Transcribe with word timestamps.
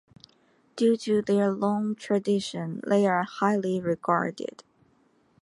Due 0.77 0.97
to 0.97 1.21
their 1.21 1.51
long 1.51 1.93
tradition, 1.93 2.81
they 2.87 3.05
are 3.05 3.21
highly 3.21 3.79
regarded. 3.79 4.63